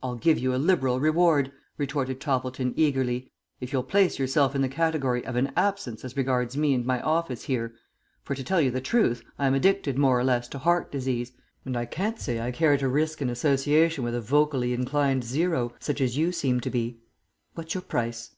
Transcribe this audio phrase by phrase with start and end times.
[0.00, 4.68] "I'll give you a liberal reward," retorted Toppleton, eagerly, "if you'll place yourself in the
[4.68, 7.74] category of an Absence as regards me and my office here;
[8.22, 11.32] for, to tell you the truth, I am addicted more or less to heart disease,
[11.64, 15.74] and I can't say I care to risk an association with a vocally inclined zero,
[15.80, 17.00] such as you seem to be.
[17.54, 18.36] What's your price?"